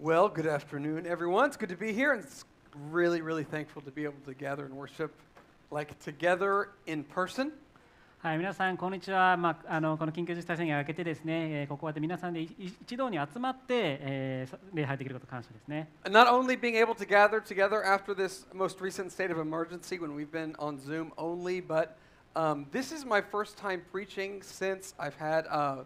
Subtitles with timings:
[0.00, 1.46] Well, good afternoon, everyone.
[1.46, 2.44] It's good to be here, and it's
[2.90, 5.12] really, really thankful to be able to gather and worship
[5.70, 7.52] like together in person.
[8.18, 9.36] はい、皆さん、こんにちは。
[9.36, 15.88] まあ、あのこの緊急事態宣言が明けてですね、えーここで皆さんでい一堂に集まって、えーさ礼拝できること感謝ですね。
[16.04, 19.98] And not only being able to gather together after this most recent state of emergency
[19.98, 21.96] when we've been on Zoom only, but
[22.34, 25.84] um, this is my first time preaching since I've had uh,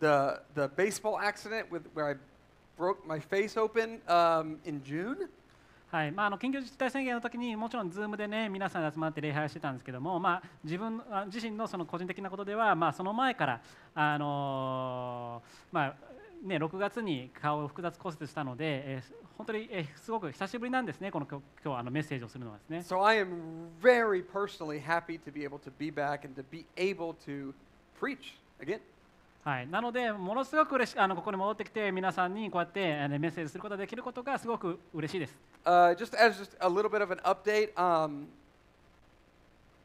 [0.00, 2.14] the, the baseball accident with, where I
[2.77, 5.27] broke my face open um, in June.
[5.89, 13.61] はいまあ、あの緊急事態宣言の時にもちろん Zoom でね皆さんで集まって礼拝してたんですけども、まあ、自分あ自身のその個人的なことでは、まあ、その前から、
[13.95, 15.95] あのーまあ
[16.45, 22.79] ね、6月に顔を複雑骨折したので、えー本当に、えーすごく久しぶりなんですねこの今日今日あのメッセージをするのはですね。
[22.79, 27.13] So I am very personally happy to be able to be back and to be able
[27.25, 27.53] to
[27.97, 28.81] preach again.
[29.47, 35.37] はい、なので、ものすごく嬉しあのここに戻ってきて、皆さんにこうやってあのメッセージすることができることがすごく嬉しいです。
[35.63, 38.25] Uh, just as just a little bit of an update, um,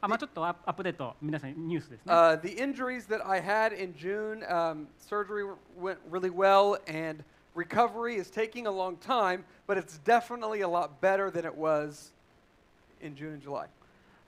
[0.01, 2.13] あまあ、ちょっとアップアップデート、皆さんニュースですね。
[2.13, 5.45] uh, the injuries that I had in June, um, surgery
[5.79, 7.23] went really well, and
[7.55, 12.11] recovery is taking a long time, but it's definitely a lot better than it was
[13.01, 13.69] in June and July.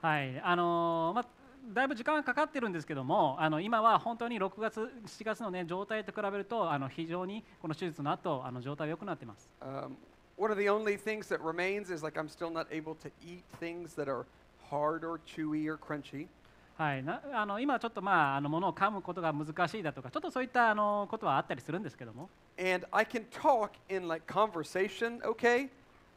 [0.00, 1.26] はいあのーまあ、
[1.72, 9.48] だいぶ時間がかかってるんですけども、あの今は本当に6月、7月の、ね、状態と比べると、あの非常にこの手術の後あの状態が良くなっています。
[9.60, 9.96] Um,
[10.36, 13.42] one of the only things that remains is like I'm still not able to eat
[13.58, 14.24] things that are
[14.70, 16.28] hard or chewy or crunchy.
[16.76, 25.70] はい、なあの今ちょっと、まあ、あの物を噛むことが難しいだとか、ちょっとそういったあのことはあったりするんですけども、and I can talk in like conversation, okay,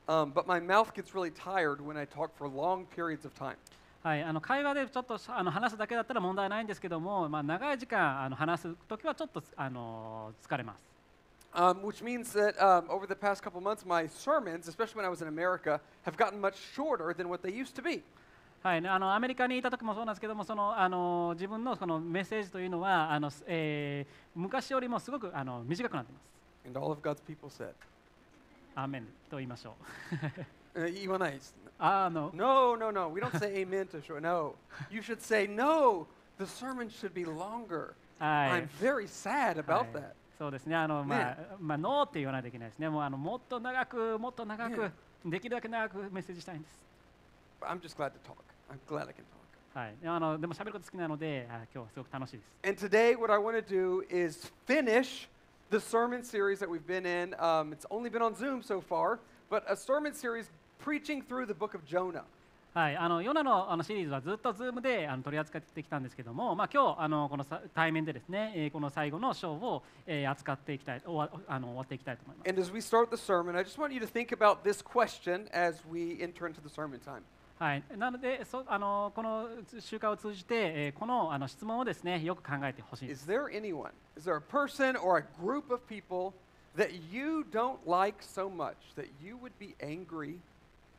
[0.07, 3.55] um, but my mouth gets really tired when I talk for long periods of time.
[4.01, 10.85] はい、あの会話でちょっとあの話すだけだったら問題ないんですけども、まあ、長い時間あの話すときはちょっとあの疲れます。
[11.51, 15.23] Um, which means that um, over the past couple months, my sermons, especially when I was
[15.23, 18.03] in America, have gotten much shorter than what they used to be.
[18.61, 26.67] はい、あのアメリカにいた時もそうなんですけどもそのあの自分のそのメッセージというのはあの、えー昔よりもすごくあの短くなっています。
[26.67, 27.73] And all of God's people said,
[28.75, 30.58] アーメンと言いましょう。
[30.78, 31.54] uh, 言わないです。
[31.78, 33.10] あの No, no, no.
[33.10, 34.20] We don't say amen to short.
[34.20, 34.54] No.
[34.90, 36.06] You should say, no,
[36.38, 37.94] the sermon should be longer.
[38.18, 40.12] はい I'm very sad は about い that.
[40.38, 42.88] そうですねあの、まあねまあ、ノーって言わないといけないですね。
[42.88, 44.92] もうあのもっと長く、もっと長く、ね
[45.24, 46.78] できるだけ長くメッセージしたいんです。
[47.60, 48.36] But I'm just glad to talk.
[48.70, 49.78] I'm glad I can talk.
[49.78, 52.68] はい、あのでも喋ること好きなので、あ今日はすごく楽しいです。
[52.68, 55.28] And today, what I want to do is finish
[55.70, 57.34] the sermon series that we've been in.
[57.40, 59.18] Um, it's only been on Zoom so far,
[59.50, 60.50] but a sermon series
[60.83, 62.23] preaching through the book of Jonah.
[62.71, 72.49] はい、あのヨナのあのシリーズはずっと Zoom であの取り扱ってきたんですけども、まあ、今日あのこのさ対面でですね、えーこの最後の章を、えー扱っていきたい終わあの終わっていきたいと思います。
[72.49, 75.81] And as we start the sermon, I just want you to think about this question as
[75.91, 77.21] we enter into the sermon time.
[77.57, 83.23] はい、なのでそあのこの集会を通じて、えーこのあの質問をですねよく考えてほしいです。
[83.23, 86.33] Is there anyone, is there a person or a group of people
[86.77, 90.37] that you don't like so much that you would be angry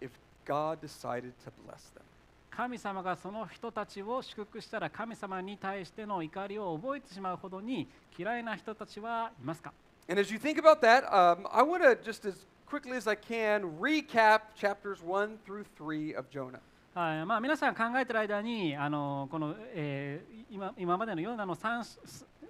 [0.01, 0.11] if
[0.47, 2.03] God decided to bless them?
[2.51, 7.89] 神様がその人たちを祝福したら神様に対しての怒りを覚えてしまうほどに
[8.19, 9.73] 嫌いな人たちはいますか
[10.09, 13.15] And as you think about that, um, I want to just as quickly as I
[13.15, 16.59] can recap chapters 1 through 3 of Jonah.
[16.93, 21.85] はいまあ、皆さん考えてる間にあのこの、えー今今までのヨナの3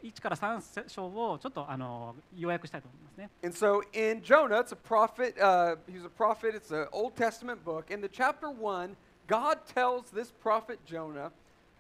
[0.04, 3.30] 1から3章をちょっとあの要約したいと思いますね。
[3.44, 7.64] And so in Jonah, it's a prophet, uh, he's a prophet, it's an Old Testament
[7.64, 7.90] book.
[7.90, 8.96] In the chapter 1,
[9.28, 11.32] God tells this prophet Jonah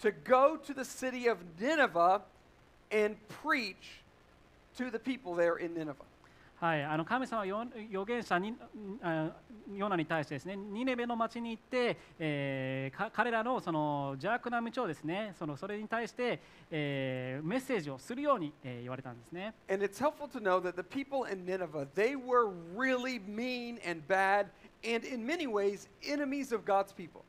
[0.01, 2.21] to go to the city of Nineveh
[2.91, 4.01] and preach
[4.77, 5.95] to the people there in Nineveh.
[6.60, 8.54] はい、あの神様は預言者に
[9.02, 9.30] あ
[9.74, 16.38] ヨナに対してですねニネベの町に行って、えー彼らのその邪悪な道をですねそのそれに対して、
[16.70, 19.54] えーメッセージをするように、えー言われたんですね。
[19.70, 24.48] And it's helpful to know that the people in Nineveh, they were really mean and bad
[24.84, 27.22] and in many ways enemies of God's people.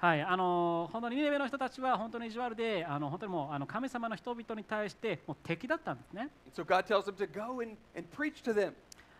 [0.00, 6.28] はい、あの本当にニネベの人たちは本当に意地悪であの本当にもうあの神様の人々に対してもう敵だったんですね。
[6.54, 8.74] So God tells them to go and, and preach to them.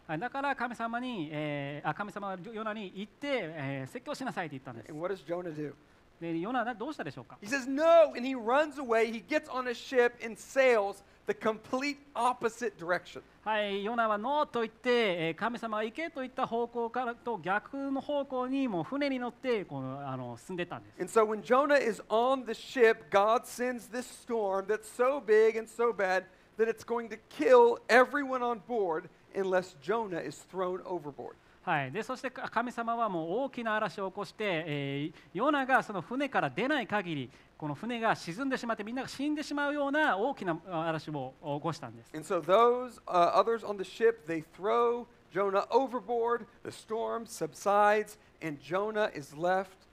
[0.06, 4.88] はい、だから神様に、えーあ神様はヨナに行って、えー説教しなさいと言ったんです。
[4.88, 5.74] And what does Jonah do?
[6.20, 9.10] でヨナはどうしたでしょうか？He says no, and he runs away.
[9.10, 13.22] He gets on a ship and sails the complete opposite direction.
[13.44, 21.20] はい、ヨナはノーと言って、えー神様は行けといった方向からと逆の方向にもう船に乗ってこのあの進んでったんです。
[21.20, 25.68] And so when Jonah is on the ship, God sends this storm that's so big and
[25.68, 26.24] so bad
[26.56, 31.34] that it's going to kill everyone on board, unless Jonah is thrown overboard.
[31.62, 42.12] はい、でそしてか神様はもう大きな嵐を起こして、えーヨナがその船から出ない限りこの船が沈んでしまってみんなが死んでしまうような大きなあ嵐を起こしたんです。
[42.14, 46.46] And so those uh, others on the ship, they throw Jonah overboard.
[46.62, 49.88] The storm subsides, and Jonah is left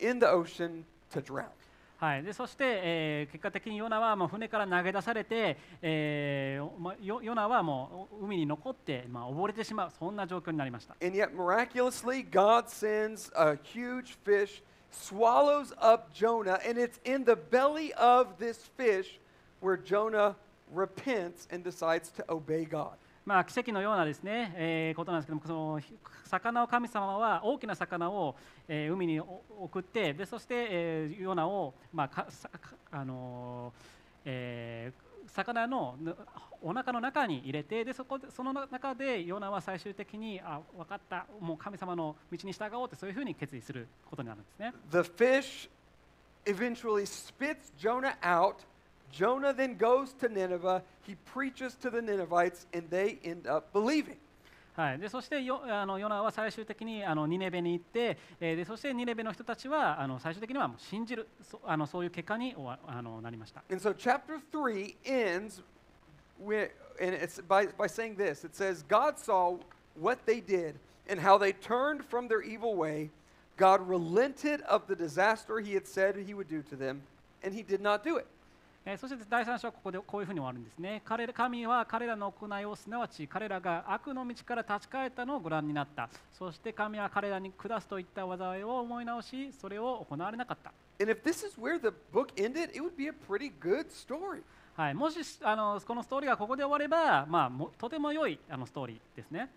[0.00, 1.46] in the ocean to drown.
[1.98, 10.96] はい、でそして、えー結果的にヨナはもう船から投げ出されて、えーまヨヨナはもう海に残って、まあ、溺れてしまうそんな状況になりました。
[11.00, 17.93] And yet, miraculously, God sends a huge fish, swallows up Jonah, and it's in the belly
[17.93, 19.19] of this fish
[19.59, 20.35] where Jonah
[20.73, 22.97] repents and decides to obey God.
[23.25, 25.79] まあ、奇跡のようなですね、えーことなんですけどもその
[26.25, 28.35] 魚を神様は大きな魚を、
[28.67, 33.81] えー海にお送ってでそして、えーヨナを、まあかさかあのー
[34.25, 35.96] えー 魚の
[36.62, 44.72] お腹の中に入れてでそこでその中でヨナは最終的にあ分かったもう神様の道に従おうってそういうふうに決意することになるんですね。
[44.90, 45.68] The fish
[46.46, 48.56] eventually spits Jonah out.
[49.10, 50.82] Jonah then goes to Nineveh.
[51.06, 54.16] He preaches to the Ninevites, and they end up believing.
[54.78, 63.64] はい、でそしてヨあのヨナは最終的にあのニネベに行って、えーでそしてニネベの人たちはあの最終的にはもう信じるそあのそういう結果にわあのなりました。
[63.72, 65.64] And so, chapter 3 ends
[66.40, 66.70] with,
[67.00, 69.56] and it's by, by saying this it says, God saw
[70.00, 70.76] what they did
[71.08, 73.10] and how they turned from their evil way.
[73.56, 77.02] God relented of the disaster he had said he would do to them,
[77.42, 78.28] and he did not do it.
[78.90, 81.02] え、そして第3章はここでこういうふに終わるんですね。
[81.04, 86.08] 彼神は彼らの行いをすなわち彼らが悪の道から立ち返ったのをご覧になった。
[86.32, 90.72] そして神は彼らに下すといった災いを思い直しそれを行われなかった。
[94.74, 99.50] はい、もしあのこのストーリーがここで終われば、まあ、もとても良いあのストーリーですね。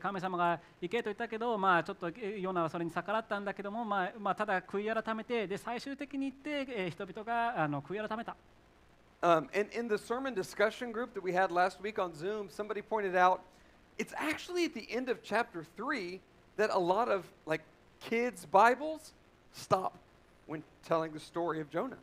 [0.00, 8.36] 神様が行けと言ったけど、まあ、ちょっとヨナはそれに逆らったんだけども、まあ、まあ、ただ悔い改めてで最終的に行って、人々があの悔い改めた。
[9.22, 13.16] Um, and in the sermon discussion group that we had last week on Zoom, somebody pointed
[13.16, 13.40] out
[13.98, 16.20] it's actually at the end of chapter 3
[16.56, 17.62] that a lot of like
[18.00, 19.12] kids' Bibles
[19.52, 19.96] stop
[20.46, 21.96] when telling the story of Jonah.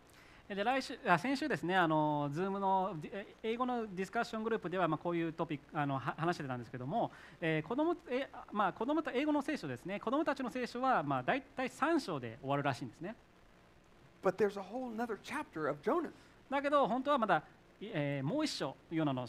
[0.49, 2.97] で来週あ先週ですね、あの Zoom の
[3.41, 13.15] 英語のディスカッショングループでは、まあ、こういうトピックあのは話してたんですけども、えー子供えまあ、子供た英語の聖書ですね、子供たちの聖書は、まあ、大体3章で終わるらしいんですね。
[14.21, 16.11] But there's a whole nother chapter of Jonah.
[16.49, 17.41] だけど、本当はまだ、
[17.79, 19.25] いえーもう一章、ヨナの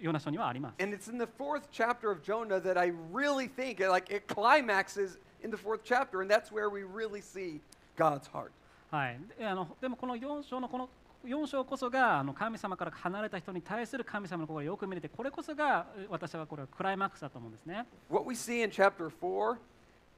[0.00, 0.82] ヨナ書にはあります。
[0.82, 5.50] And it's in the fourth chapter of Jonah that I really think like it climaxes in
[5.52, 7.60] the fourth chapter, and that's where we really see
[7.96, 8.50] God's heart.
[8.90, 10.88] はい、であのでもこの4章のこの
[11.24, 17.84] 4章こそがあの神様から離れた人に対する神様の心をよく見れてこれこそがえ私はこれはクライマックスだと思うんですね。
[18.08, 19.56] What we see in chapter 4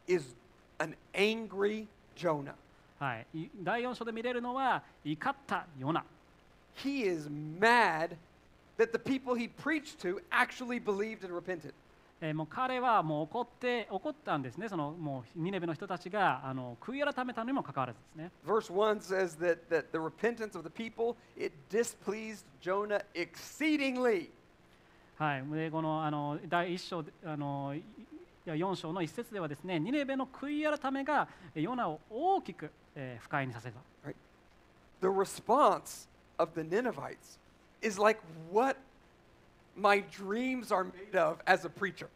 [0.07, 0.35] is
[0.79, 2.53] an angry Jonah.
[2.99, 6.05] はい、い第4章で見れるのは怒ったヨナ。
[6.85, 8.17] He is mad
[8.77, 11.73] that the people he preached to actually believed and repented.
[12.21, 14.69] えーもう彼はもう怒って怒ったんですね。
[14.69, 18.33] そのもうニネベの人たちがあの悔い改めたのにもかかわらずですね。
[18.45, 24.31] Verse 1 says that, that the repentance of the people, it displeased Jonah exceedingly.
[25.17, 27.83] はい、でこのあの第1章であのいい
[28.45, 33.79] や4章の一節ではですね、ニネベの悔い改めがえーヨナを大きく、えー不快にさせた。
[35.01, 37.39] The response of the Ninevites
[37.81, 38.77] is like what
[39.77, 42.09] my dreams are made of as a preacher.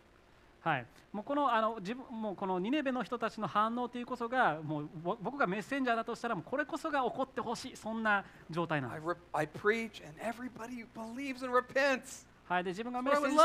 [0.63, 9.05] はい、もうこのあの自分もうこのニネベの人たちの反応というこそがもうぼ僕がメッセンジャーだとしたらもうこれこそが起こってほしいそんな状態なんです。
[9.05, 12.27] re- I preach and everybody believes and repents.
[12.49, 13.37] はい、で自分がメッセージ.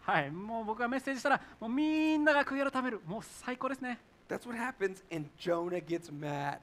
[0.00, 3.98] はい、もう僕がメッセージしたらもうみんなが悔い改めるもう最高ですね。
[4.26, 6.58] That's what happens, and Jonah gets mad.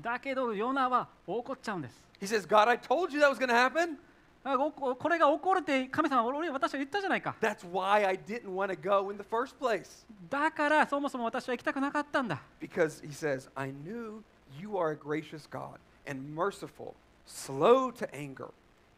[0.00, 2.00] だけどヨナは怒っちゃうんです。
[2.20, 3.98] He says, God, I told you that was going to happen.
[4.44, 7.36] ここれが起こるって神様は俺私は言ったじゃないか。
[7.40, 10.04] That's why I didn't want to go in the first place.
[10.28, 12.42] だからそもそも私は行きたくなかったんだ。
[12.60, 14.22] Because he says, I knew
[14.60, 16.94] you are a gracious God and merciful,
[17.26, 18.48] slow to anger,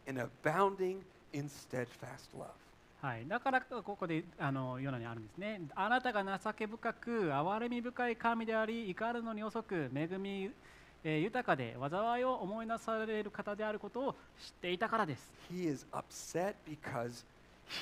[0.08, 2.48] and abounding in steadfast love.
[3.02, 5.60] はい、だからここであのヨナにあるんですね。
[5.74, 10.50] あなたが情け深く、憐れみ深い神であり、怒るのに遅く、恵み、
[11.04, 15.30] えー豊かで、災いを思いなされる方であることを知っていたからです。
[15.52, 17.24] He is upset because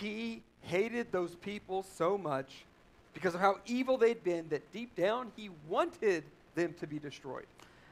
[0.01, 2.67] he hated those people so much
[3.15, 6.25] because of how evil they'd been that deep down he wanted
[6.57, 7.45] them to be destroyed.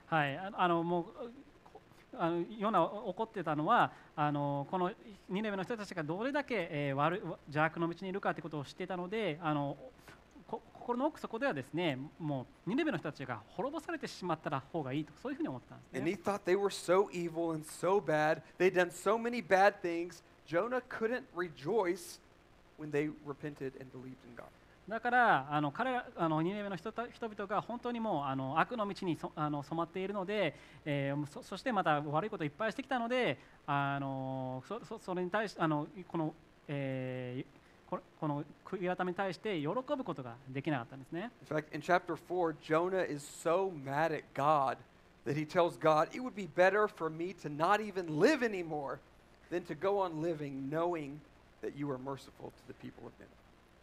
[0.06, 1.04] はい、ああのもう
[2.18, 4.90] あのヨナ怒ってたのはあのこの
[5.28, 9.89] ニネベの人たちがどれだけ、えー、悪い邪悪の道にいるかということを知っていたのであのこ
[10.90, 16.23] 心の奥底ではですねもうニネベの人たちが滅ぼされてしまったら方がいいとそういうふうに思ったんです And ね he。
[16.23, 18.42] thought they were so evil and so bad.
[18.59, 20.23] They'd done so many bad things.
[20.47, 22.18] Jonah couldn't rejoice
[22.76, 24.47] when they repented and believed in God.
[24.88, 36.35] だからあの彼らあのニネベの人た人々が本当にもうあの悪の道にそあの染まっているので、えーそそしてまた悪いことをいっぱいしてきたのであのそそそれに対してあのこの、
[36.66, 37.60] えー
[37.90, 41.30] ここの悔い改めに対して喜ぶことができなかったんですね。
[41.50, 44.76] In fact, in chapter 4, Jonah is so mad at God
[45.26, 48.99] that he tells God, It would be better for me to not even live anymore
[49.50, 51.18] than to go on living knowing
[51.62, 53.35] that you are merciful to the people of Nineveh.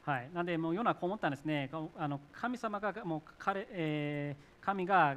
[0.06, 1.70] はい、なんでもうヨナはこう思ったんですね。
[1.98, 5.16] あの神様がもう彼、えー神が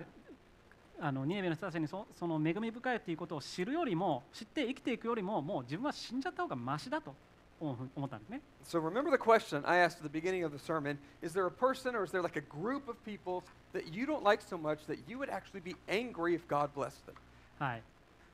[1.00, 7.12] あのニネベの人たちにそその恵み深いということを知るよりも知って生きていくよりももう自分は死んじゃった方がマシだと
[7.60, 8.40] 思ったんですね。
[8.64, 11.94] So remember the question I asked at the beginning of the sermon Is there a person
[11.94, 14.98] or is there like a group of people that you don't like so much that
[15.06, 17.14] you would actually be angry if God blessed them?
[17.58, 17.82] はい、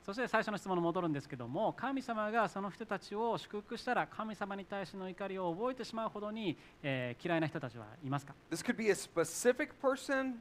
[0.04, 10.34] そして最初の質問に戻るんですけども神様がその人たちを祝福したら神様に対しての怒りを覚えてしまうほどに、えー嫌いな人たちはいますか This could be a specific person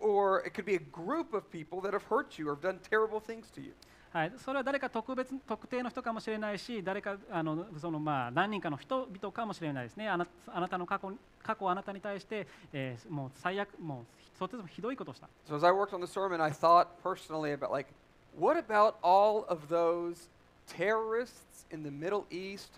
[0.00, 2.78] or it could be a group of people that have hurt you or have done
[2.90, 3.72] terrible things to you.
[4.14, 17.88] はい、それは誰か特別特定の人かもしれないし誰かあのその、まあ、何人かの人々かもしれないですねあなあなたの過去過去あなたに対して、えーもう最悪もうとてもひどいことをした So as I worked on the sermon, I thought personally about like,
[18.38, 20.28] what about all of those
[20.68, 22.70] terrorists in the Middle East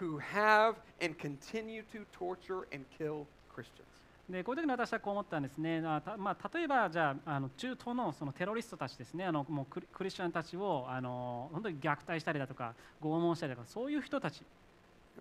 [0.00, 3.97] who have and continue to torture and kill Christians?
[4.28, 14.42] でこういう時に私はこう思ったんですね、まあ、例えばじゃああの中東のそのテロリストたちですねあのもうクリクリスチャンたちをあの本当に虐待したりだとか拷問したりだとかそういう人たち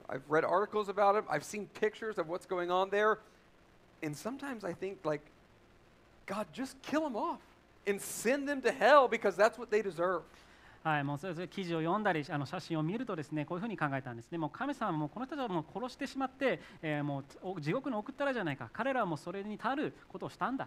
[0.10, 1.26] I've read articles about it.
[1.28, 3.18] I've seen pictures of what's going on there.
[4.04, 5.22] And sometimes I think, like,
[6.28, 7.40] God, just kill them off
[7.88, 10.22] and send them to hell because that's what they deserve.
[10.88, 14.38] はい、もうそれそれ記事を読んだりあの写真を見るとですねこういうふうに考えたんですね。
[14.38, 18.70] もう神様はもうこの人たちはもう殺してしまって、えーもうお地獄に送ったらじゃないか。
[18.72, 20.66] 彼らはもうそれに足ることをしたんだ。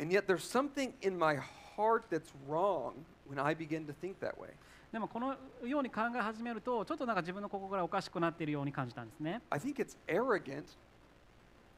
[0.00, 1.36] And yet there's something in my
[1.76, 2.92] heart that's wrong
[3.28, 4.50] when I begin to think that way.
[4.92, 5.34] でもこの
[5.66, 9.42] ように考え始めるとちょっとなんか自分の心がおかしくなっているように感じたんですね。
[9.50, 10.66] I think it's arrogant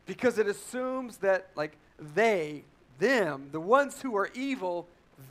[0.07, 1.79] because it assumes that, like,
[2.15, 2.65] they,
[3.01, 4.85] them, the ones who are evil,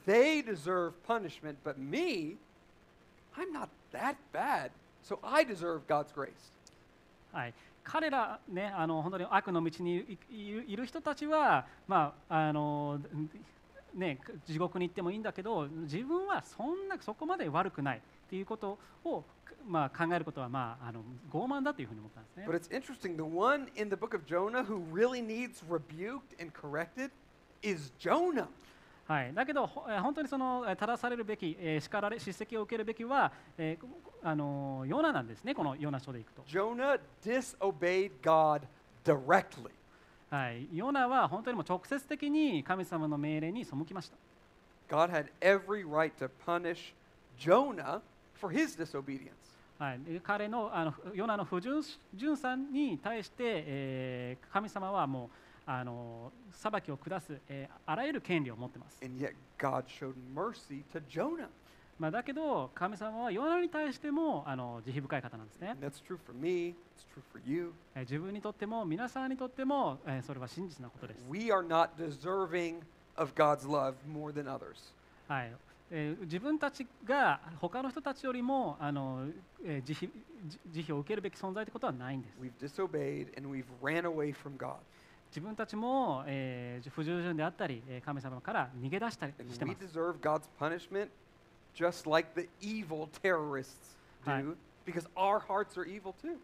[0.05, 2.37] they deserve punishment, but me,
[3.37, 4.71] I'm not that bad.
[5.03, 6.51] So I deserve God's grace.
[7.31, 12.99] はい、彼ら、ね、あの本当に悪の道にいいる人たちは、まああの
[13.93, 19.23] ね、地獄に行ってもいいんだけど自分はそんなそこまで悪くないっていうことを、
[19.67, 21.01] まあ、考えることは、まあ、あの
[21.31, 22.55] 傲慢だというふうに思ったんですね But。
[22.55, 23.15] it's interesting.
[23.15, 27.11] The one in the book of Jonah who really needs rebuked and corrected
[27.61, 28.47] is Jonah.
[29.07, 33.88] はい、だけど、本当にそのえー正されるべき、えー叱られ叱責を受けるべきは、えー
[34.27, 36.41] あのヨナなんですね、このヨナ書でいくと。
[36.47, 38.62] Jonah disobeyed God
[39.03, 39.69] directly.
[40.31, 44.17] はい、ヨナは本当にもう直接的に神様の命令に背きました。
[44.89, 46.93] God had every right to punish
[47.38, 48.01] Jonah
[48.41, 49.29] for his disobedience.
[49.77, 51.83] はい、で彼のあのヨナの不純
[52.15, 59.00] 純さに対して、えー神様はもうあの裁きを下す、え、あらゆる権利を持っています。
[61.98, 65.75] まあだけど、神様はヨナに対してもあの慈悲深い方なんですね。
[66.34, 66.75] Me,
[68.01, 71.24] 自分にとっても、皆さんにとっても、え、それは真実なことです。
[75.27, 75.53] はい。
[76.22, 79.27] 自分たちが他の人たちよりもあの
[79.84, 80.10] 慈,悲
[80.72, 82.38] 慈悲を受けるべき存在ということはないんです。
[85.35, 89.79] 自分たちも、えー不従順であったり、えー神様から逃げ出したりしてます。
[89.79, 91.09] deserve God's punishment
[91.75, 96.37] just like the evil terrorists do because our hearts are evil too.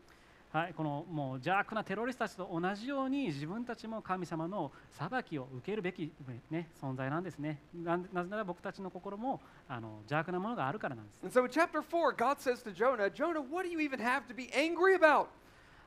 [0.51, 6.11] はい、このもう邪悪なテロリストたちと同じように自分たちも神様の裁きを受けるべき、
[6.49, 7.59] ね、存在なんですね。
[7.73, 11.19] なんなぜなら僕たちの心もあの邪悪なものがあるからなんです。
[11.23, 14.35] And so in chapter 4, God says to Jonah, Jonah, what do you even have to
[14.35, 15.27] be angry about?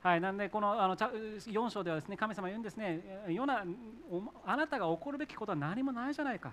[0.05, 1.11] はい、なんでこのあのちゃ
[1.47, 3.65] 4章ではですね神様言うんですね、ヨナ
[4.11, 6.53] おあなたが怒るべきことは何もないじゃないか。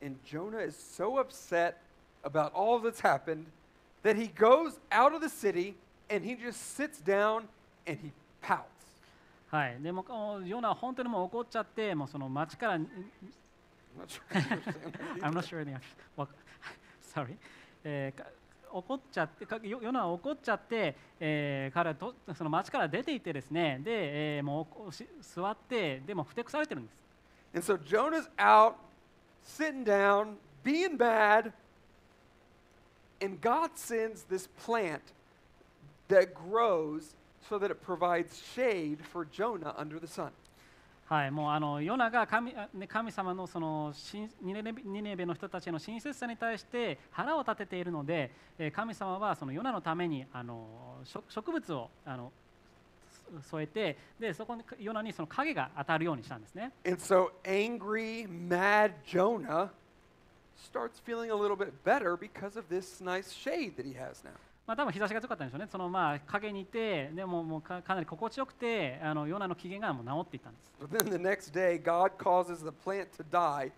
[0.00, 1.74] And Jonah is so upset
[2.22, 3.46] about all that's happened
[4.04, 5.74] that he goes out of the city
[6.08, 7.48] and he just sits down
[7.88, 8.62] and he pouts.
[9.50, 10.04] はい、でも
[10.46, 12.86] ヨナは本当にもう怒っちゃって、もうその町から、I'm
[13.98, 15.80] not sure the answer
[16.16, 16.28] わ
[17.02, 17.34] sorry
[17.82, 18.28] えーか
[18.72, 26.96] 怒っちゃってかヨヨナは怒っちゃって、えー彼はとその町から出て行ってですねで、えーもうし座ってでもふてくされてるんです
[27.52, 28.76] And so Jonah's out,
[29.44, 31.52] sitting down, being bad,
[33.20, 35.02] and God sends this plant
[36.08, 37.14] that grows
[37.48, 40.30] so that it provides shade for Jonah under the sun.
[41.10, 42.54] はい、もうあのヨナが神
[42.86, 43.92] 神様のその
[44.40, 44.52] ニ
[45.02, 48.30] ネベの人たちの親切さに対して腹を立てているので、
[48.72, 50.64] 神様はそのヨナのためにあの
[51.28, 52.30] 植物をあの
[53.50, 56.70] 添えてでそこにヨナにその影が当たるようにしたんですね。
[56.86, 59.68] And so angry, mad Jonah
[60.56, 64.30] starts feeling a little bit better because of this nice shade that he has now.
[64.70, 65.66] まあ多分日差しが強かったんでしょうね。
[65.68, 70.70] そのまあ影にいてでももうかかなり心地よくてあのヨナの機嫌がもう治っていったんです。
[70.80, 73.72] But then the next day, God causes the plant to die,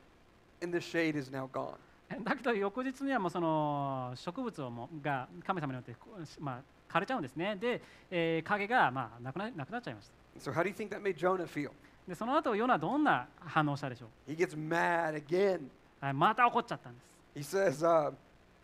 [0.62, 1.76] and the shade is now gone.
[2.22, 5.96] だけど翌日にはもうその植物をもが神様によって
[6.38, 7.56] まあ枯れちゃうんですね。
[7.56, 7.80] で、
[8.10, 10.10] えー影がまあなくななくなっちゃいまし
[10.44, 10.50] た。
[10.50, 11.70] So, how do you think that made Jonah feel?
[12.06, 15.62] でその後ヨナはどんな反応をしたでしょう、He gets mad again.
[16.02, 16.94] はい、また怒っちゃったん
[17.34, 17.56] です。
[17.56, 18.12] He says, uh,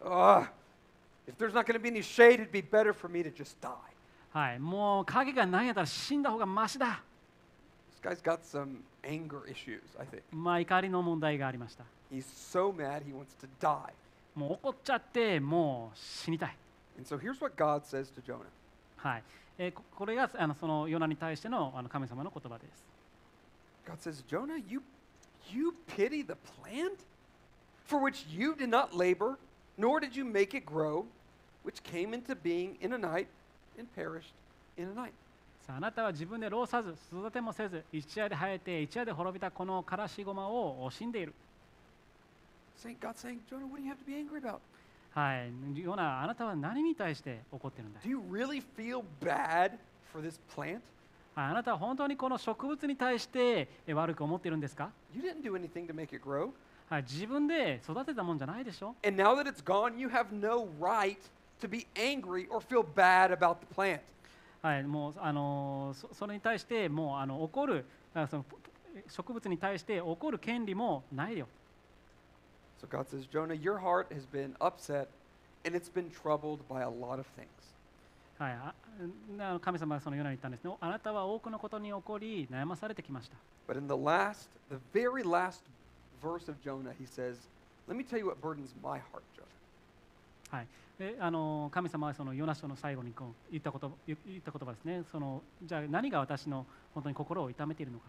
[0.04, 0.50] "Ah,
[1.27, 3.55] if there's not going to be any shade, it'd be better for me to just
[3.61, 3.71] die.
[4.31, 7.01] はい、もう影がないんやったら死んだ方がマシだ。
[8.01, 10.21] This guy's got some anger issues, I think.
[10.31, 11.83] まあ怒りの問題がありました。
[12.11, 13.93] He's so mad, he wants to die.
[14.35, 16.57] もう怒っちゃってもう死にたい。
[16.97, 18.45] And so, here's what God says to Jonah
[18.97, 19.23] はい、
[19.57, 22.93] えーここれがあのそのヨナに対してのあの神様の言葉です。
[23.85, 24.81] God says, Jonah, you,
[25.51, 26.99] you pity the plant
[27.85, 29.37] for which you did not labor,
[29.77, 31.05] nor did you make it grow,
[31.68, 33.28] Which came into being in a night
[33.78, 34.32] and perished
[34.78, 35.12] in a night.
[35.66, 41.34] さああなたは自分で労さず育てもせず一夜で生えて一夜で滅びたこのからしごまを惜しんでいる。
[42.82, 44.60] Saying, God's saying, Jonah, what do you have to be angry about?
[45.10, 49.72] はい、ヨナあなたは何に対して怒ってるんだ Do you really feel bad
[50.12, 50.80] for this plant?
[51.34, 56.50] はいあなたは本当にこの植物に対してえ悪く思っているんですか You didn't do anything to make it grow.
[56.88, 61.18] はい、自分で育てたもんじゃないでしょ And now that it's gone, you have no right
[61.61, 64.01] to be angry or feel bad about the plant.
[64.61, 68.57] はい、もうあのーそそれに対してもうあの怒るあそのぽ
[69.07, 71.47] 植物に対して怒る権利もないよ。
[72.81, 75.07] So God says, Jonah, your heart has been upset
[75.65, 77.47] and it's been troubled by a lot of things.
[78.37, 78.73] はい、あ
[79.39, 80.75] あの神様がそのように言ったんですね。
[80.79, 83.37] あなたは多くのことに起こり悩まされてきました。
[83.67, 85.61] But in the last, the very last
[86.21, 87.35] verse of Jonah, he says,
[87.87, 89.47] Let me tell you what burdens my heart, Jonah.
[90.50, 90.66] はい、
[90.98, 95.04] であの神様はそのヨナ書の最後にこう言ったこと言言った言葉ですね。
[95.10, 98.06] そのじゃあ何が私の本当に心を痛めているのか。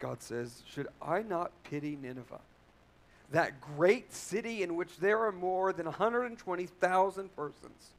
[0.00, 2.40] God says, Should I not pity Nineveh,
[3.32, 7.90] that great city in which there are more than 120,000 persons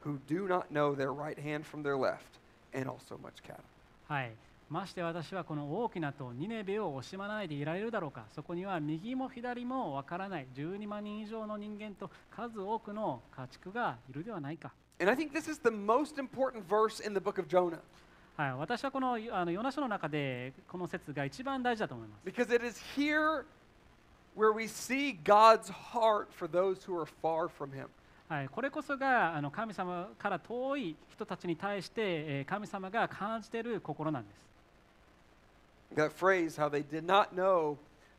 [0.00, 2.38] who do not know their right hand from their left,
[2.74, 3.64] and also much cattle?
[4.08, 4.32] はい、
[4.68, 8.24] まして私はこの大きなとニネベを惜しまないでいられるだろうか。
[8.34, 14.72] そこには右も左もわからない12万人以上の人間と数多くの家畜がいるではないか。
[14.98, 17.78] And I think this is the most important verse in the book of Jonah
[18.36, 22.28] はい、私はこのあのヨナ書の中でこの説が一番大事だと思います。
[22.28, 23.44] because it is here
[24.36, 27.86] where we see God's heart for those who are far from Him.
[28.28, 34.46] はい、これこそがあの神様から遠い人たちに対して、えー神様が感じている心なんです。
[35.95, 37.77] That phrase, how they did not know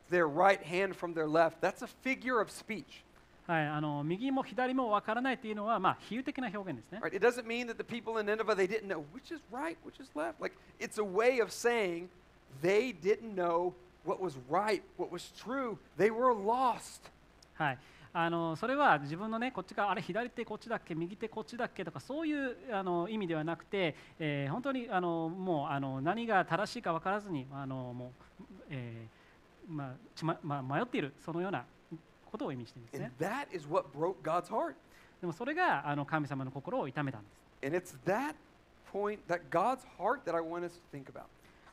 [0.09, 3.03] their right hand from their left, that's a figure of speech.
[3.45, 6.99] はい、あの右も左もわからないというのは、まあ、比喩的な表現ですね。
[7.03, 7.13] Right?
[7.13, 9.99] It doesn't mean that the people in Nineveh they didn't know which is right, which
[9.99, 10.39] is left.
[10.39, 12.07] Like it's a way of saying
[12.61, 13.73] they didn't know
[14.05, 15.77] what was right, what was true.
[15.97, 17.11] They were lost.
[17.55, 17.77] はい、
[18.12, 31.64] あのそれは自分のねこっちがあれ左手こっちだっけ右手こっちだっけとかそういうあの意味ではなくて、えー本当にあのもうあの何が正しいか分からずにあのもう、えーまあちままあ、迷っているそのような
[32.30, 33.46] ことを意味しているんです And ね。
[33.50, 34.74] that is what broke God's heart.
[35.20, 37.66] でもそれがあの神様の心を痛めたんです。
[37.66, 38.34] And it's that
[38.92, 41.22] point, that God's heart that I want us to think about.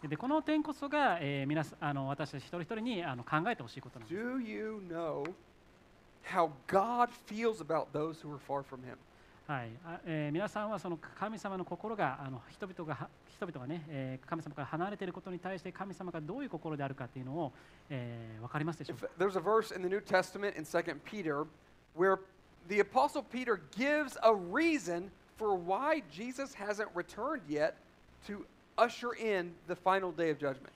[0.08, 4.22] でこの点こそが、えー皆さんあの私たち一人一人にあの考えてほしいことなんです。
[4.22, 5.24] Do you know
[6.25, 8.97] how God feels about those who are far from Him?
[9.47, 17.53] はいあえー皆さんはその神様の心があの人々がは人々がね、えー神様から離れていることに対して神様がどういう心であるかっていうのを、
[17.89, 21.47] えー分かりますでしょう If, か there's a verse in the New Testament in 2 Peter
[21.97, 22.19] where
[22.69, 27.75] the Apostle Peter gives a reason for why Jesus hasn't returned yet
[28.29, 28.45] to
[28.79, 30.71] usher in the final day of judgment.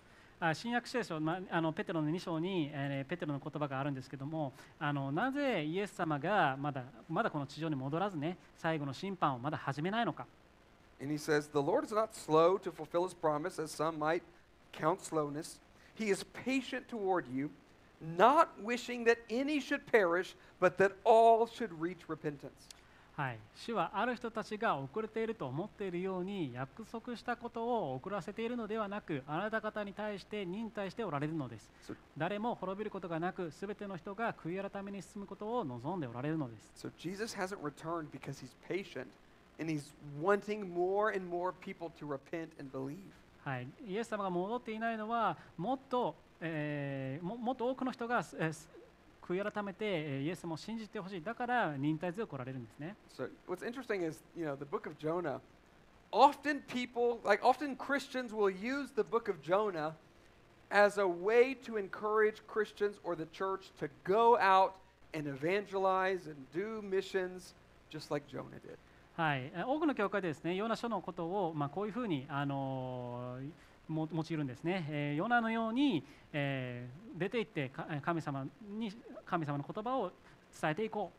[0.53, 10.25] 新約聖書、まあ、あのペテロの2章に、えーペテロの言葉があるんですけどもあのなぜイエス様がまだまだこの地上に戻らずね最後の審判をまだ始めないのか
[11.01, 14.21] And he says, The Lord is not slow to fulfill his promise, as some might
[14.73, 15.59] count slowness.
[15.95, 17.49] He is patient toward you,
[18.17, 22.67] not wishing that any should perish, but that all should reach repentance.
[23.19, 31.69] はい、主はある人たちが遅れていると思っているように約束したことを遅らせているのではなくあなた方に対して忍耐しておられるのです。
[32.17, 36.87] 誰も滅びることがなくすべての人が悔い改めに進むことを望んでおられるのです。
[36.87, 39.07] So Jesus hasn't returned because he's patient
[39.59, 42.95] and he's wanting more and more people to repent and believe.
[43.43, 48.69] はい、イエス様が戻っていないのはもっと、えーももっと多くの人が、えーす
[49.33, 55.39] 悔い改めてえーイエス様を信じてほしいだから忍耐強くおられるんですね So what's interesting is, you know, the book of Jonah,
[56.11, 59.93] often people, like often Christians will use the book of Jonah
[60.71, 64.75] as a way to encourage Christians or the church to go out
[65.13, 67.53] and evangelize and do missions
[67.91, 68.77] just like Jonah did.
[69.17, 73.49] はい、えー多くの教会でですねヨナ書のことを、まあ、こういうふうに、あのー
[73.89, 77.71] も用いるんですね、えーヨナのように、えー出て行って
[78.03, 78.45] 神様
[78.77, 78.93] に
[79.29, 80.11] 神様の言葉を
[80.59, 81.11] 伝えていこ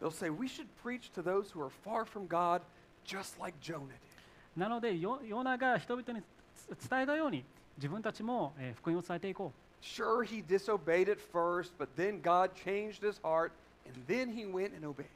[0.00, 2.60] う They'll say, we should preach to those who are far from God
[3.04, 4.60] just like Jonah did.
[4.60, 6.22] なのでヨヨナが人々に
[6.54, 7.44] つ伝えたように
[7.76, 13.50] 自分たちも、えー福音を伝えていこう Sure, he disobeyed at first, but then God changed his heart,
[13.84, 15.06] and then he went and obeyed.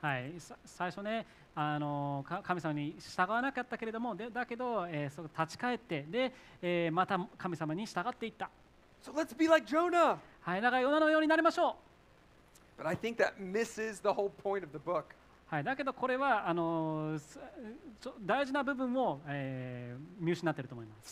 [0.00, 8.48] はい、さ最初ね、あのか神様に従わなかったけれども、でだけど、えーそ立ち返って、で、えーまた神様に従っていった。
[9.02, 10.18] So let's be like Jonah.
[10.46, 11.74] はい、だか世のようになりましょう。
[15.48, 17.18] はい、だけどこれはあの
[18.24, 21.10] 大事な部分を、えー、見失っていると思います。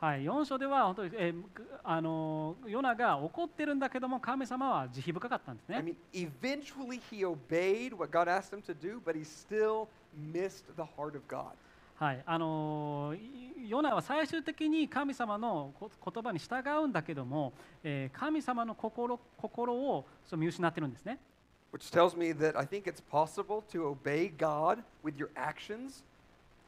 [0.00, 1.42] はい、4章では本当に、えー、
[1.82, 5.78] あのヨナが怒ってるんだけども神様は慈悲深かったんですね。
[11.98, 13.12] はい、あの
[13.66, 21.18] ヨナは最終的に神様の言葉に従うんだけども、えー神様の心心をそ見失ってるんですね。
[21.72, 26.04] Which tells me that I think it's possible to obey God with your actions,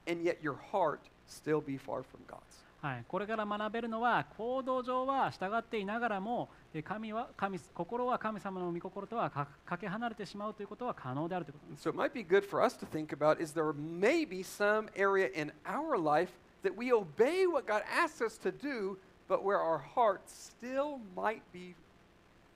[0.06, 2.40] and yet your heart still be far from God's.
[2.82, 6.48] はい、これから学べるのは行動上は従っていながらも
[6.82, 9.46] 神は神心は神様の御心とはか
[9.78, 11.86] け離れてしまうということは可能であるということです。
[11.86, 15.52] So it might be good for us to think about is there maybe some area in
[15.66, 16.30] our life
[16.62, 18.96] that we obey what God asks us to do,
[19.28, 21.74] but where our heart still might be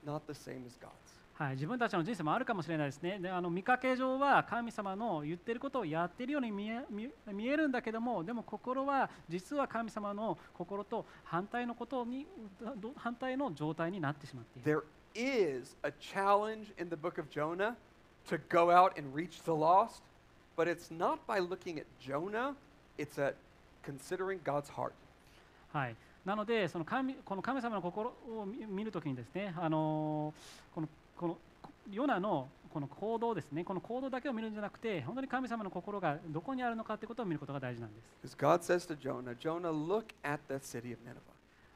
[0.03, 0.91] not the same as God.
[1.37, 3.19] はい、自分たちの人生もあるかもしれないですね。
[3.19, 12.25] であの見かけ上は神様の言っていることをやっているように見え見見えるんだけども、でも心は実は神様の心と反対のことに
[12.77, 14.85] ど反対の状態になってしまっている。
[15.13, 17.75] There is a challenge in the book of Jonah
[18.29, 20.03] to go out and reach the lost,
[20.55, 22.55] but it's not by looking at Jonah,
[22.97, 23.35] it's at
[23.83, 24.93] considering God's heart.
[25.73, 31.37] はい、なのでその神この神様の心を見見るときにですね、あのーこのこの
[31.91, 38.35] ヨナのこの行動ですね、この行動だけを見るんじゃなくて、本当に神様の心がどこにあるのかということを見ることが大事なんです。
[38.35, 41.19] Because God says to Jonah, Jonah, look at the city of Nineveh.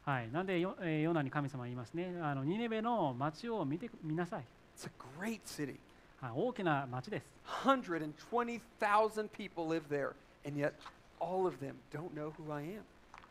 [0.04, 4.44] はい、なんでヨ,、えーヨナに神様は言いますね、あのニネベの町を見て見なさい、
[4.76, 5.80] It's a great city.
[6.20, 7.26] はい、大きな町です。
[7.64, 10.12] 120,000 people live there,
[10.46, 10.74] and yet
[11.22, 12.82] all of them don't know who I am.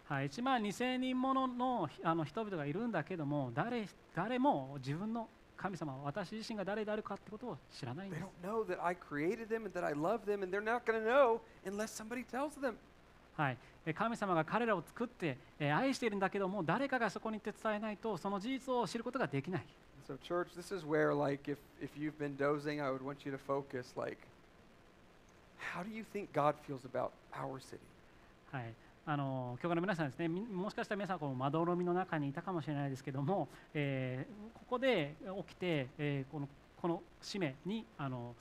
[0.07, 5.29] はい、1万2000人もののあの人々がいるんだけども誰、誰も自分の
[5.61, 8.25] 神様、私自身が誰であるかってことを知らないん They です。
[8.44, 11.05] don't know that I created them and that I love them, and they're not going to
[11.05, 12.75] know unless somebody tells them.
[13.37, 19.66] はい、え神様が彼らを作って、えー愛しているんだけども誰かがそこに行って伝えないとその事実を知ることができない。
[20.09, 23.37] So, church, this is where, like, if, if you've been dozing, I would want you to
[23.38, 24.16] focus, like,
[25.75, 27.79] how do you think God feels about our city?
[28.51, 28.73] はい
[29.11, 35.14] あの教会の皆さんですね、みもしかしたら皆さんこのまどろみの中にいたかもしれないですけども、えーここで
[35.47, 38.35] 起きて、えーこのこの使命にあの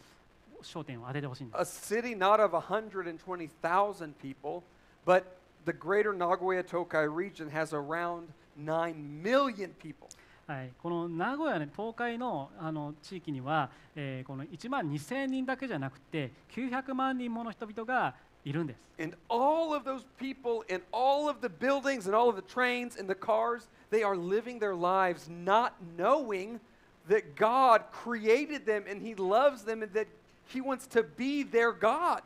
[0.61, 1.95] 焦点を当ててほしいんです。
[1.95, 4.61] A city not of 120,000 people,
[5.05, 5.23] but
[5.65, 8.23] the greater Nagoya Tokai region has around
[8.61, 10.09] 9 million people.
[10.47, 18.80] はい、この名古屋、ね、東海のあの地域には、えーこの1万2000人だけじゃなくて900万人もの人々が いるんです。
[18.98, 22.98] And all of those people in all of the buildings and all of the trains
[22.98, 26.60] and the cars, they are living their lives not knowing
[27.08, 30.06] that God created them and He loves them and that
[30.46, 32.22] He wants to be their God.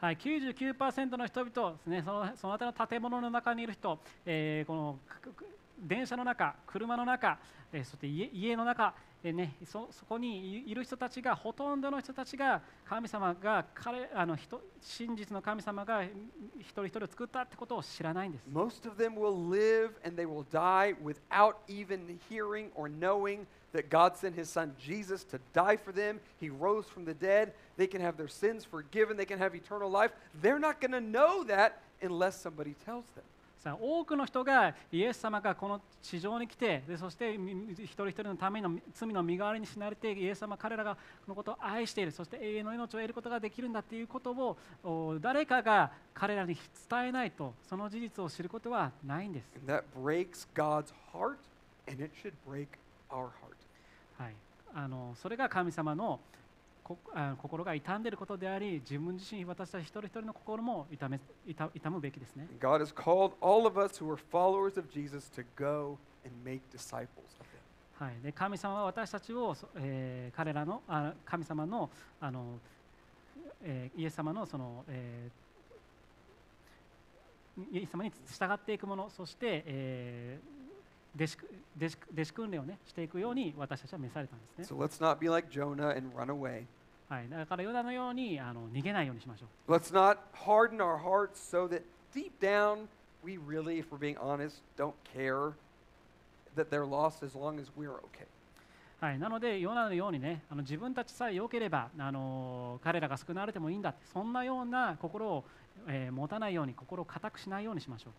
[0.00, 5.46] はい、99%の人々ですね、そのその辺の建物の中にいる人、えーこのくく
[5.78, 7.38] 電車の中、車の中、
[7.72, 18.44] えーそして家家の中、 えーね、そそこにいいる人たちが、ほとんどの人たちが神様が彼あの人真実の神様が一人一人作ったってことを知らないんです。
[18.50, 23.90] Most of them will live and they will die without even hearing or knowing that
[23.90, 26.18] God sent his son Jesus to die for them.
[26.40, 27.52] He rose from the dead.
[27.76, 29.18] They can have their sins forgiven.
[29.18, 30.12] They can have eternal life.
[30.40, 33.24] They're not going to know that unless somebody tells them.
[33.65, 40.99] さあ多くの人がイエス様がこの地上に来てでそして一人一人のための罪の身代わりに死なれてイエス様彼らがこ
[41.29, 42.11] のことを愛している。
[42.11, 46.55] そして永遠の命を得ることができるんだっていうことをお誰かが彼らに
[46.87, 51.37] 伝えないとその事実を知ることはないんです、And that breaks God's heart,
[51.89, 52.67] and it should break
[53.09, 53.33] our heart.
[54.23, 54.35] はい、
[54.75, 56.19] あのそれが神様の
[56.85, 66.61] こあ心が傷んでいることであり自分自身私たち一人一人の心も痛め痛痛むべきですね God has called all of us who are followers of Jesus to go and make
[66.71, 67.07] disciples
[67.39, 68.05] of him.
[68.05, 71.89] はい、で神様は私たちを、そえー彼らのあ神様の
[72.21, 72.59] あの、
[73.63, 75.45] えーイエス様のその、えー
[77.71, 80.54] イエス様に従っていくものそして、えー
[81.15, 81.37] 弟子
[81.77, 84.77] 弟子弟子訓練を、ね、していくように私たちは召されたんですね。
[84.77, 86.65] So let's not be like Jonah and run away.
[87.07, 89.71] はい、だからヨナのようにあの逃げないようにしましょう。
[89.71, 92.87] Let's not harden our hearts so that deep down
[93.23, 95.53] we really, if we're being honest, don't care
[96.55, 98.27] that they're lost as long as we're okay.
[99.01, 105.43] はい、なので、ヨナのようにね、あの自分たちさえ良ければ、あの彼らが救われてもいいんだって、そんなような心を、
[105.87, 108.13] えー持たないように、心を固くしないようにしましょう。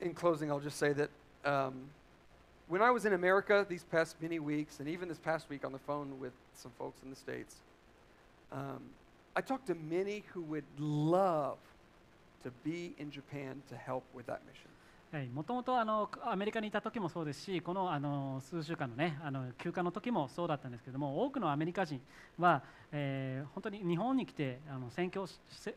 [0.00, 1.10] In closing, I'll just say that
[1.44, 1.74] um,
[2.68, 5.72] when I was in America these past many weeks, and even this past week on
[5.72, 7.56] the phone with some folks in the States,
[8.52, 8.80] um,
[9.36, 11.58] I talked to many who would love
[12.42, 14.70] to be in Japan to help with that mission.
[15.14, 22.00] はい、もともとあのアメリカにいた時もそうですし、このあの数週間のね、あの休暇の時もそうだったんですけども、多くのアメリカ人
[22.36, 25.28] は、えー本当に日本に来てあの宣教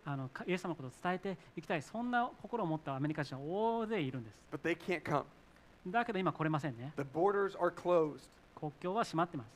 [0.06, 4.36] あのかイエス様のことを伝えていきたい、そんな心を持ったアメリカ人は大勢いるんです。
[4.52, 5.24] But they can't come.
[5.86, 6.94] だけど今来れませんね。
[6.98, 8.32] The borders are closed.
[8.60, 9.48] 国境は閉まってます。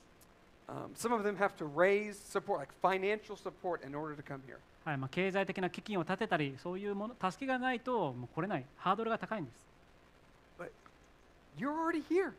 [0.70, 4.41] Um, some of them have to raise support, like financial support, in order to come
[4.48, 4.58] here.
[4.86, 9.70] はいまあ、経済的な基金を立てたり、そういうもの助けがないともう来れない、ハードルが高いんです。
[11.62, 12.34] You're already here.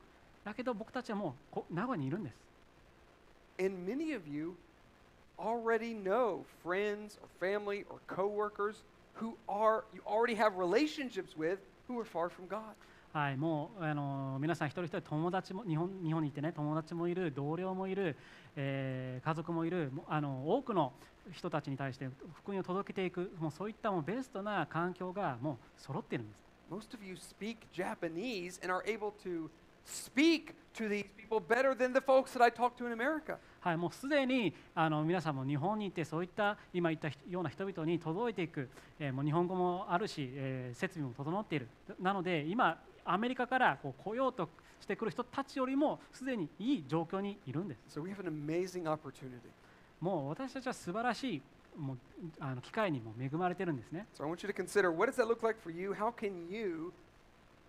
[0.45, 2.35] だけど僕たちはもうこ名古屋にいるんです。
[3.65, 4.57] And many of you
[5.39, 8.83] already know friends or family or coworkers
[9.21, 11.59] who are you already have relationships with
[11.89, 12.75] who are far from God.
[13.13, 18.17] はい、もうあの皆さん一人一人友達も日本日本にいてね友達もいる同僚もいる、
[18.57, 20.93] えー家族もいるあの多くの
[21.31, 26.42] 人たちに対して福音を届けていくもうそういったもうベストな環境がもう揃っているんです。
[26.73, 29.51] Most of you speak Japanese and are able to
[29.85, 33.37] speak to these people better than the folks that I talk to in America.
[33.61, 41.69] はい、もうすでにあの皆さんも日本に行ってそういった今言ったような人々に届いていく、え、もう日本語もあるし、え、設備も整っている。
[42.01, 44.49] なので今アメリカからこう来ようと
[44.81, 48.01] してくる人たちよりもすでにいい状況にいるんです、
[50.01, 51.43] もう私たちは素晴らしい
[51.79, 51.99] もう
[52.41, 55.93] あの機会にも恵まれてるんですね So I want you to consider what does that look like for you?
[55.93, 56.93] How can you,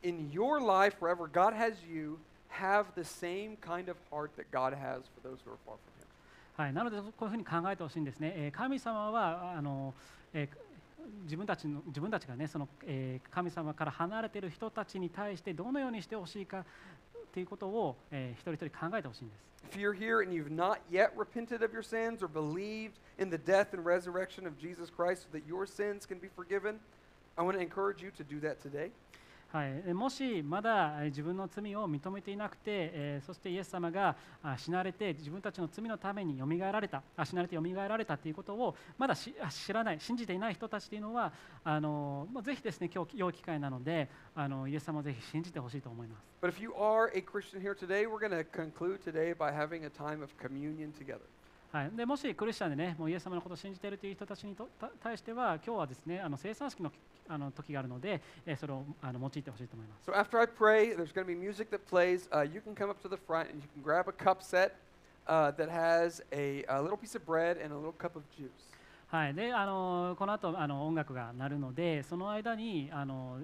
[0.04, 2.18] in your life, wherever God has you,
[2.50, 5.94] have the same kind of heart that God has for those who are far from
[6.00, 6.08] Him?
[6.56, 9.94] はい、なのでこういうふうに考えてほしいんですね、えー神様はあの、
[10.34, 10.58] えー
[11.26, 16.64] 自分たちの自分たちがねその、えー神様から離れている人たちに対してどのようにしてほしいか
[17.33, 19.49] ということを、えー一人一人考えてほしいんです。
[19.71, 23.37] If you're here and you've not yet repented of your sins or believed in the
[23.37, 26.79] death and resurrection of Jesus Christ so that your sins can be forgiven,
[27.37, 28.91] I want to encourage you to do that today.
[29.54, 34.16] はい、もしまだ自分の罪を認めていなくて、えーそしてイエス様が
[34.58, 41.32] 死なれて自分たちの罪のためによみがえられた死なれてよみがえられたということをまだし知らない信じていない人たちというのは
[41.64, 46.24] あの、まあ、ぜひですね今日良い機会なのであのイエス様をぜひ信じてほしいと思います。
[46.42, 49.90] But if you are a Christian here today, we're going to conclude today by having a
[49.90, 51.22] time of communion together.
[51.74, 54.56] はい、でもしクリスチャンでねもうイエス様のことを信じているという人たちに
[55.02, 56.92] 対しては今日はですねあの生産式の
[57.28, 60.12] あの時があるので、えーそれをあの用いてほしいと思います。
[60.12, 62.30] So after I pray, there's going to be music that plays.
[62.32, 64.76] Uh, you can come up to the front and you can grab a cup set
[65.26, 68.52] uh, that has a, a little piece of bread and a little cup of juice.
[69.08, 73.38] はい、であのこの後あの音楽が鳴るのでその間にあの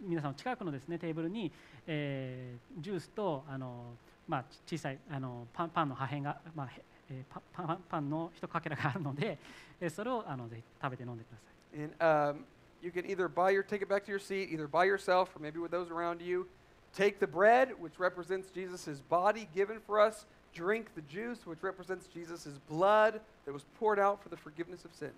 [0.00, 1.52] 皆さんの近くのですねテーブルに、
[1.86, 3.94] えージュースとあの、
[4.26, 9.37] まあ、ち小さいあのパンパンの破片が、まあ、へえーパパンパンの一かけらがあるので、
[9.79, 11.81] えーそれをあのぜひ食べて飲んでください。
[11.81, 12.45] And um,
[12.81, 15.59] you can either buy your ticket back to your seat, either by yourself or maybe
[15.59, 16.47] with those around you.
[16.93, 20.25] Take the bread, which represents Jesus' body given for us.
[20.53, 24.93] Drink the juice, which represents Jesus' blood that was poured out for the forgiveness of
[24.93, 25.13] sins.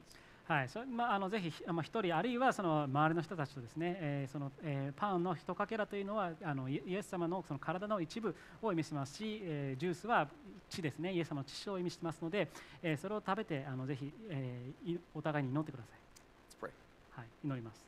[0.48, 10.26] はい、そまあ、あのぜひあまあ一人あるいはその周りの人たちとですね、えーそのえーパンの一かけらというのはあのイイエス様のその体の一部を意味しますし、えージュースは
[10.70, 12.48] 血ですね、イエス様の血を意味しますので、
[12.82, 15.98] えーそれを食べてあのぜひ、えーいお互いに祈ってください。
[16.64, 16.70] Let's pray.
[17.10, 17.87] はい、祈ります。